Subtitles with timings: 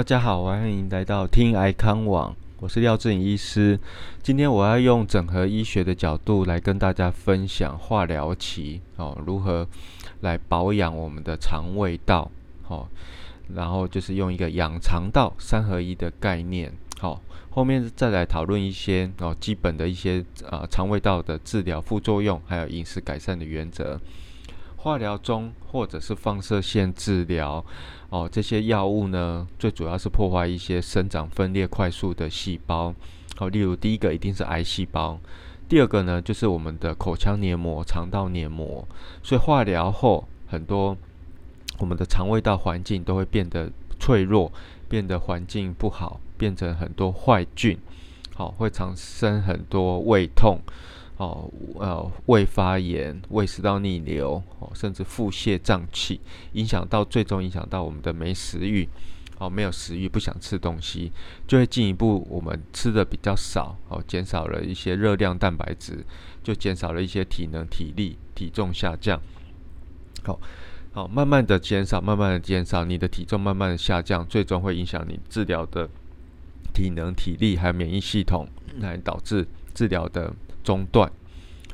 [0.00, 3.78] 大家好，欢迎来到听癌康网，我是廖志颖医师。
[4.22, 9.68] 今天我要用整合医学的角度来跟大家分享化疗期哦，如何
[10.20, 12.30] 来保养我们的肠胃道
[12.68, 12.88] 哦，
[13.54, 16.72] 然后就是用一个养肠道三合一的概念。
[16.98, 24.00] 好，后面再来讨论一些哦基本的一些呃肠胃道的治疗副作用，还有饮食改善的原则。
[24.82, 27.62] 化疗中或者是放射线治疗
[28.08, 32.94] 哦，这些药物呢，最主要是破坏一些生长分裂快速的细胞。
[33.36, 35.20] 好，例如第一个一定是癌细胞，
[35.68, 38.88] 第二个呢就是我们的口腔黏膜、肠道黏膜。
[39.22, 40.96] 所以化疗后，很多
[41.78, 44.50] 我们的肠胃道环境都会变得脆弱，
[44.88, 47.78] 变得环境不好，变成很多坏菌。
[48.34, 50.58] 好，会产生很多胃痛。
[51.20, 56.18] 哦，呃，胃发炎、胃食道逆流，哦，甚至腹泻、胀气，
[56.52, 58.88] 影响到最终影响到我们的没食欲，
[59.36, 61.12] 哦，没有食欲，不想吃东西，
[61.46, 66.02] 就会进一步我们吃的比较少，哦，减少了一些热量、蛋白质，
[66.42, 69.20] 就减少了一些体能、体力，体重下降。
[70.22, 70.40] 好，
[70.92, 75.86] 好，慢慢的减少，慢慢的减少，你的体重慢慢的下降，最终会影响你治疗的
[76.72, 80.34] 体能、体力还有免疫系统，来导致治疗的。
[80.62, 81.10] 中断，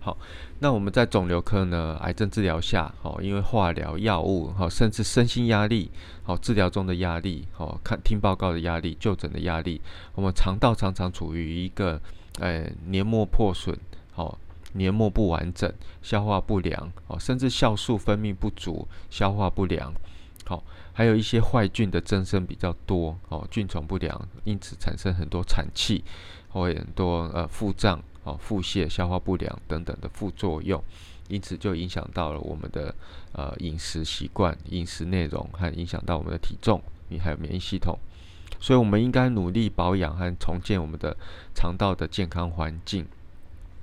[0.00, 0.16] 好，
[0.58, 5.90] 那我们在肿瘤科呢，癌症治疗下，好，因为化疗药物，好，甚至身心压力，
[6.22, 9.80] 好，治疗中的压力，好，看听报告的压力，就诊的压力，
[10.14, 12.00] 我们肠道常常处于一个，
[12.38, 13.76] 呃，黏膜破损，
[14.12, 14.38] 好，
[14.74, 19.92] 黏膜不完整，消化不良，哦，甚至酵素分泌不足，消化不良，
[20.44, 26.04] 好，还有一些坏菌的增生比较多，哦，菌虫不良，因此产生很多产气，
[26.48, 28.02] 或很多呃腹胀。
[28.24, 30.82] 哦，腹泻、消化不良等等的副作用，
[31.28, 32.94] 因此就影响到了我们的
[33.32, 37.98] 呃饮食习惯、饮食内容，和影响到我们的体重，你还有免疫系统。
[38.58, 41.14] 所以，我们应该努力保养和重建我们的
[41.54, 43.06] 肠道的健康环境。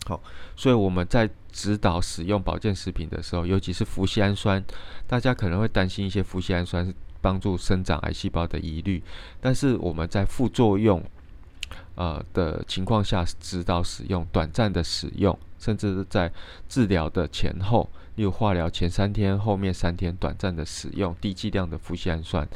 [0.08, 0.20] 好，
[0.56, 4.64] 所以我们在指导使用保健食品的时候，尤其是氟西氨酸，
[5.06, 6.92] 大家可能会担心一些氟西氨酸
[7.22, 9.04] 帮助生长癌细胞的疑虑，
[9.40, 11.04] 但是我们在副作用。
[11.96, 16.32] 呃的情况下指导使用，短暂的使用，甚至是在
[16.68, 22.48] 治疗的前后，例如化疗前三天、后面三天短暂的使用低剂量的氟西氨酸，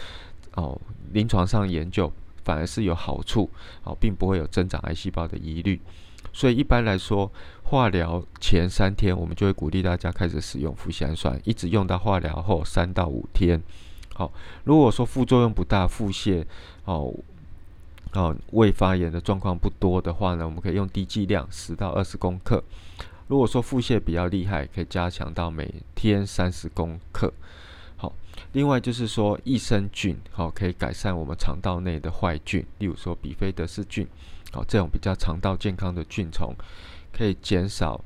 [0.55, 0.79] 哦，
[1.11, 2.11] 临床上研究
[2.43, 3.49] 反而是有好处，
[3.83, 5.79] 哦，并不会有增长癌细胞的疑虑。
[6.33, 7.31] 所以一般来说，
[7.63, 13.61] 化疗前三天我们就会鼓励大家开始使用氟西氨酸，一直用到化疗后三到五天。
[14.13, 14.31] 好，
[14.63, 16.45] 如果说副作用不大，腹泻，
[16.85, 17.13] 哦。
[18.15, 22.63] 哦，胃发炎的状况不多的话呢，我们可以用低剂量十到二十公克。
[23.27, 27.33] 如果说腹泻比较厉害，可以加强到每天三十公克。
[27.97, 28.13] 好，
[28.53, 34.07] 另外就是说益生菌，好可以改善我们肠道内的坏菌，例如说比菲德氏菌，
[34.53, 36.55] 好这种比较肠道健康的菌虫，
[37.11, 37.99] 可以减少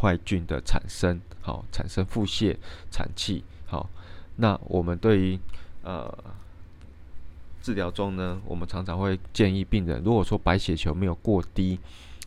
[0.00, 2.56] 坏菌的产生，好产生腹泻、
[2.92, 3.42] 产气。
[3.66, 3.90] 好，
[4.36, 5.36] 那我们对于
[5.82, 6.16] 呃。
[7.60, 11.78] 治疗中呢，我们常常会建议病人，如果说白血球没有过低，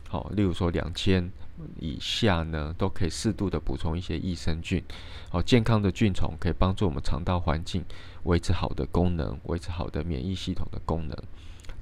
[0.07, 1.31] 好，例如说两千
[1.79, 4.83] 以下呢，都可以适度的补充一些益生菌，
[5.29, 7.83] 好，健康的菌虫可以帮助我们肠道环境
[8.23, 11.17] 维持好的功能，维持好的免疫系统的功能。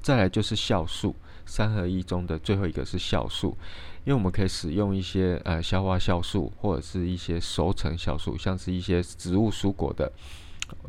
[0.02, 1.14] 再来就是酵素，
[1.46, 3.58] 三合一中的最后一个是酵素，
[4.06, 10.10] 因为我们可以使用一些呃消化酵素或者是一些熟成酵素，像是一些植物蔬果的。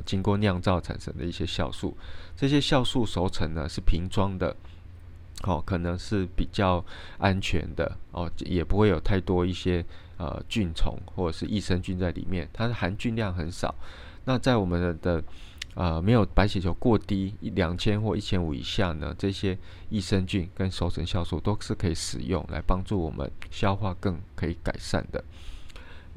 [0.05, 1.97] 经过酿造产生的一些酵素，
[2.37, 4.57] 这些酵素熟成呢是瓶装的，
[5.45, 6.85] 哦，可能是比较
[7.19, 9.85] 安全的哦，也不会有太多一些
[10.17, 13.75] 呃菌虫或者是益生菌在里面，它的含菌量很少。
[14.25, 15.23] 那在我们的
[15.75, 19.57] 呃没有白血球过低一两千或一千五以下呢，这些
[19.89, 25.25] 益生菌跟熟成酵素都是可以使用来帮助我们消化更可以改善的。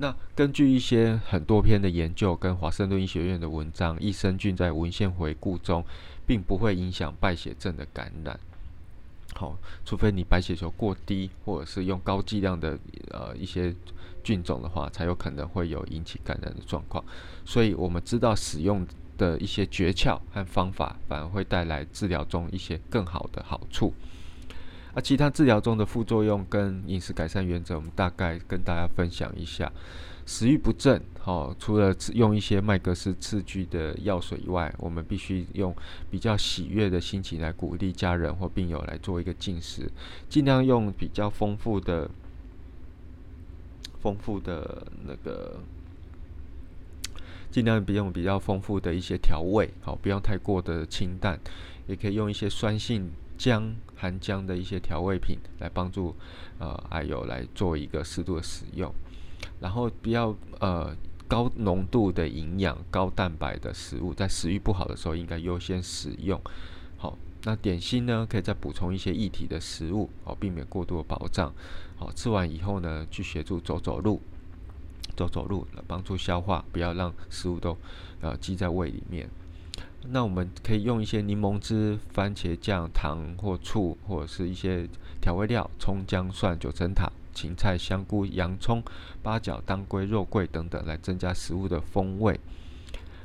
[0.03, 5.81] 那根据一些很多篇的研究跟华盛顿医学院的文章，益生菌在文献回顾中，
[6.27, 8.37] 并不会影响败血症的感染。
[9.33, 12.77] 好，除非你白血球过低，或者是用高剂量的
[13.11, 13.73] 呃一些
[14.25, 17.01] 菌种的话，才有可能会有引起感染的状况。
[17.45, 18.85] 所以我们知道使用
[19.17, 23.93] 的一些诀窍和方法，反而会带来治疗中一些更好的好处。
[24.95, 29.71] 那其他治疗中的副作用跟饮食改善原则，我们大概跟大家分享一下。
[30.25, 35.75] 食欲不振，好，除了用一些麦格斯刺激的药水以外，我们必须用
[36.09, 39.91] 比较喜悦的心情来鼓励家人或病友来做一个进食，
[40.29, 42.09] 尽量用比较丰富的、
[43.99, 45.59] 丰富的那个
[47.51, 51.37] 尽量不用比较丰富的一些调味，好，不要太过的清淡，
[51.85, 53.11] 也可以用一些酸性
[53.43, 56.15] 姜、含姜的一些调味品来帮助
[56.59, 58.89] 呃还有来做一个适度的使用，
[59.59, 60.95] 然后不要呃
[61.27, 66.39] 高浓度的营养、高蛋白的食物，在食欲不好的时候应该优先使用。
[66.97, 71.53] 好，那点心呢，可以再补充一些液体的食物，哦，避免过度的饱胀。
[71.97, 74.21] 好，吃完以后呢，去协助走走路。
[75.17, 77.77] 走走路帮助消化，不要让食物都
[78.21, 79.29] 呃积在胃里面。
[80.09, 84.87] 那我们可以用一些柠檬汁、番茄酱、糖或醋，或者是一些
[85.21, 88.83] 调味料，葱、姜、蒜、九层塔、芹菜、香菇、洋葱、
[89.21, 92.39] 八角、当归、肉桂等等，来增加食物的风味。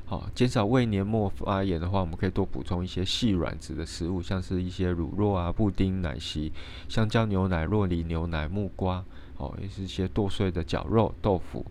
[0.05, 6.53] 好，减少胃黏膜发炎的话，我们可以多补充一些细软质的食物，像是一些乳酪啊、布丁、奶昔、
[6.89, 9.05] 香蕉牛奶、洛梨牛奶、木瓜，
[9.37, 11.67] 哦，也是一些剁碎的绞肉、豆腐。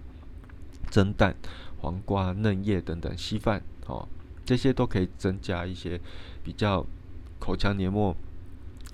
[0.92, 1.36] 蒸蛋、
[1.80, 4.08] 黄瓜、嫩叶等等稀饭，哦，
[4.48, 6.00] 这些都可以增加一些
[6.42, 6.86] 比较
[7.38, 8.16] 口腔黏膜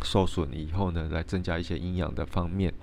[0.01, 2.73] 受损以后呢，来增加一些营养的方面。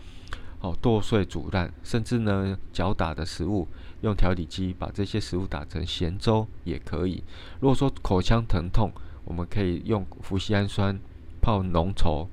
[0.60, 3.66] 哦，剁碎煮烂，甚至呢搅打的食物，
[4.02, 7.24] 用调理机把这些食物打成咸粥也可以。
[7.58, 8.92] 如果说口腔疼痛，
[9.24, 10.96] 我们可以用氟西氨酸
[11.40, 12.28] 泡浓稠，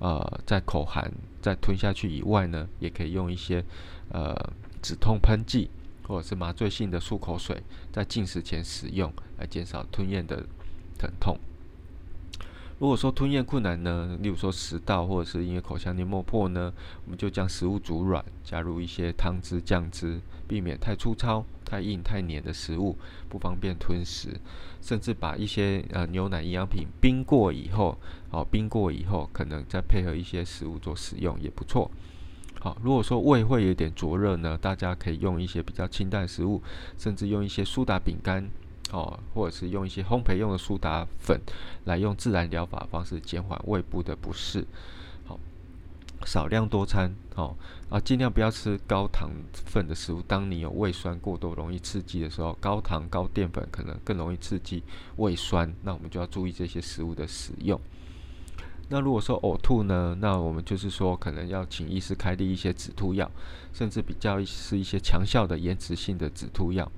[0.00, 3.64] 呃，在口含再吞下去以外呢，也可以用一些
[4.08, 4.34] 呃
[4.82, 5.70] 止痛喷剂。
[6.06, 7.62] 或者是麻醉性的漱口水，
[7.92, 10.46] 在进食前使用，来减少吞咽的
[10.98, 11.38] 疼痛。
[12.78, 16.70] 如果说吞咽困难呢，例如说食道或者是因为口腔黏膜破呢，
[17.06, 22.94] 我们就将食物煮软，加入一些汤汁、酱汁，避免太粗糙、太硬、太黏的食物
[23.30, 24.38] 不方便吞食。
[24.82, 27.98] 甚至把一些呃牛奶营养品冰过以后，
[28.30, 31.90] 哦冰过以后，可能再配合一些食物做使用也不错。
[32.66, 36.60] 好，如果说胃会有点灼热呢，大家可以用一些比较清淡食物，
[36.98, 38.44] 甚至用一些苏打饼干，
[38.90, 41.40] 哦，或者是用一些烘焙用的苏打粉，
[41.84, 44.66] 来用自然疗法方式减缓胃部的不适。
[45.26, 45.38] 好，
[46.24, 47.54] 少量多餐，哦，
[47.88, 50.20] 啊，尽量不要吃高糖分的食物。
[50.22, 54.82] 当你有胃酸过多、容易刺激的时候，高糖高淀粉可能更容易刺激
[55.18, 57.80] 胃酸，那我们就要注意这些食物的使用。
[58.88, 60.16] 那如果说呕吐呢？
[60.20, 63.28] 那我们就是说，可能要请医师开立一些止吐药，
[63.72, 66.90] 甚至比较是一些强效的延迟性的止吐药。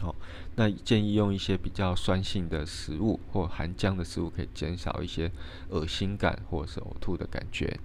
[0.00, 0.14] 好，
[0.56, 5.30] 那建议用一些比较酸性的食物或含姜的食物，可以减少一些
[5.70, 7.78] 恶心感或者是呕吐的感觉。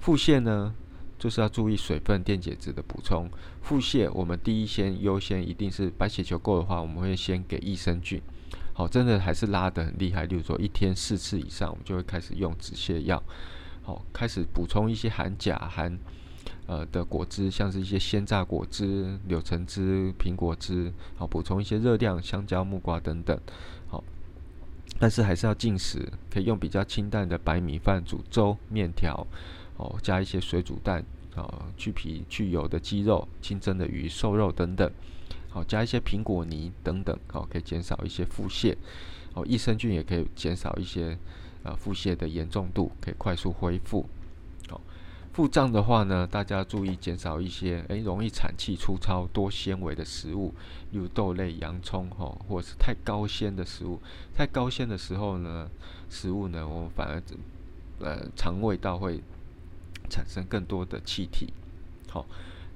[0.00, 0.74] 腹泻呢，
[1.18, 3.28] 就是要注意水分、电解质的补充。
[3.62, 8.20] 腹泻，我们第一先优先一定是白血球够的话，我们会先给益生菌。
[8.74, 10.24] 好，真的还是拉得很厉害。
[10.24, 13.22] 例如说，一天四次以上，我们就会开始用止泻药。
[13.82, 15.98] 好，开始补充一些含钾、含
[16.66, 20.92] 呃的果汁，像是一些鲜榨果汁、柳橙汁、苹果汁。
[21.16, 23.38] 好，补充一些热量，香蕉、木瓜等等。
[23.88, 24.02] 好，
[24.98, 29.26] 但是还是要进食，可以用比较清淡的白米饭煮粥、面条。
[29.76, 31.04] 哦，加一些水煮蛋。
[31.34, 34.92] 啊，去皮去油的鸡肉、清蒸的鱼、瘦肉等等。
[35.52, 38.74] 好，加一些苹果泥等等，好，可以减少一些腹泻。
[39.34, 41.16] 哦，益生菌也可以减少一些
[41.62, 44.06] 呃腹泻的严重度，可以快速恢复。
[44.68, 44.80] 好，
[45.32, 50.54] 腹胀的话呢，大家注意减少一些诶容易产气粗糙、多纤维的食物，
[50.90, 54.00] 例如豆类、洋葱，哈，或者是太高纤的食物。
[54.34, 55.70] 太高纤的时候呢，
[56.08, 57.22] 食物呢，我们反而
[58.00, 59.22] 呃肠胃道会
[60.08, 61.52] 产生更多的气体。
[62.08, 62.26] 好，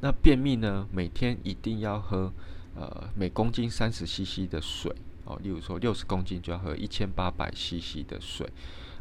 [0.00, 2.32] 那便秘呢，每天一定要喝。
[2.78, 8.46] 呃，每公斤三十 CC 的水哦，例如说六十公斤就要喝一千八百 CC 的水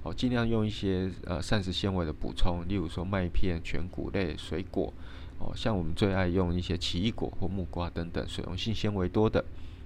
[0.02, 4.94] 哦，尽量用一些呃膳食纤维的补充，例如说麦片、全谷类、水果
[5.40, 9.44] 哦，像我们最爱用一些奇异果或木瓜等等水溶性纤维多的，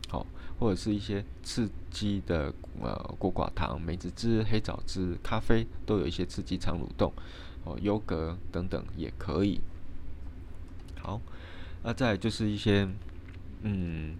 [0.07, 0.23] 好，
[0.59, 7.11] 或者是一些刺激的呃果寡糖、梅子汁、黑枣汁、咖啡都有一些刺激肠蠕动
[7.63, 9.59] 哦，优格等等也可以。
[11.01, 11.19] 好，
[11.81, 12.87] 那再就是一些。
[13.61, 14.15] 嗯，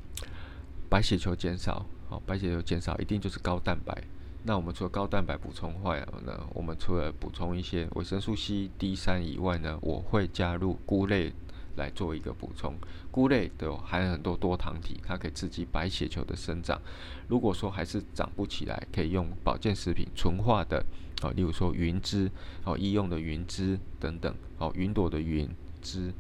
[0.90, 4.04] 白血球减少，好，白血球减少一定就是高蛋白。
[4.44, 11.34] 那我们除了高蛋白补充坏了呢，我们除了补充一些维生素 C、D 三以外呢，我会加入菇类
[11.76, 12.74] 来做一个补充。
[13.12, 16.82] 菇类都含很多多糖体，它可以刺激白血球的生长。
[17.28, 20.86] 如果说还是长不起来，可以用保健食品纯化的，
[21.22, 22.32] 哦，例如说云芝，
[22.64, 25.50] 哦，医用的云芝等等，哦，云朵的云
[25.82, 26.14] 芝。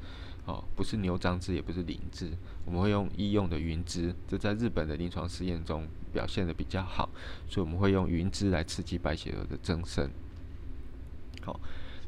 [0.50, 2.27] 哦，不是牛樟芝，也不是灵芝，
[2.65, 7.08] 我们会用医用的云芝，这在日本的临床试验中表现的比较好，
[7.48, 10.10] 所以我们会用云芝来刺激白血球的增生。
[11.44, 11.60] 好，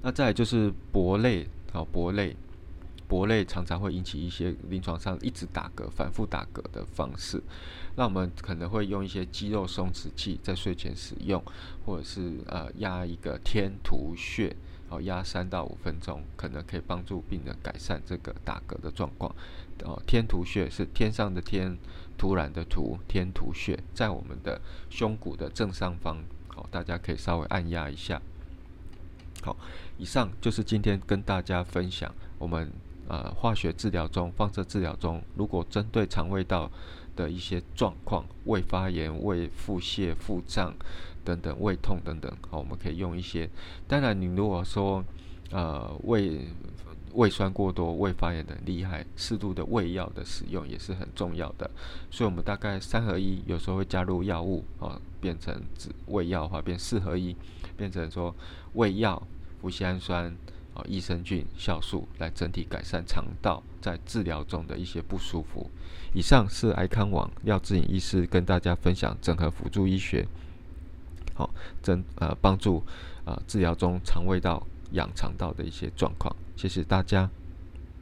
[0.01, 2.35] 那再就是铂类，好，铂类，
[3.07, 7.39] 薄类常常会引起一些临床上一直打嗝、反复打嗝的方式。
[7.95, 11.43] 那我们可能会用一些肌肉松弛剂在睡前使用，
[11.85, 14.55] 或者是呃压一个天突穴，
[14.91, 19.33] 哦压三到五分钟，可能可以帮助病人改善这个打嗝的状况。
[19.83, 21.75] 哦，天突穴是天上的天，
[22.17, 26.21] 突然的突，天突穴在我们的胸骨的正上方。
[26.49, 28.21] 好，大家可以稍微按压一下。
[29.41, 29.55] 好，
[29.97, 32.71] 以上就是今天跟大家分享我们
[33.07, 36.69] 呃化学治疗中、放射治疗中，如果针对肠胃道
[37.15, 40.73] 的一些状况，胃发炎、胃腹泻、腹胀
[41.23, 43.49] 等等，胃痛等等，好，我们可以用一些。
[43.87, 45.03] 当然，你如果说
[45.51, 46.47] 呃胃
[47.13, 51.69] 胃酸过多、胃发炎的厉害，适度的胃药的使用也是很重要的。
[52.09, 57.35] 所以，我们大概三合一，有时候会加入药物啊，变成止胃药的话，变四合一，
[57.75, 58.33] 变成说
[58.73, 59.21] 胃药、
[59.61, 60.33] 脯酰氨酸
[60.73, 65.69] 啊、益生菌、酵素，来整体改善肠道在治疗中的一些不舒服。
[66.13, 70.25] 以上是癌康网廖志颖医师跟大家分享整合辅助医学，
[71.33, 71.49] 好，
[71.81, 72.83] 真呃帮助
[73.25, 74.61] 呃治疗中肠胃道。
[74.91, 77.29] 养肠道的一些状况，谢谢大家。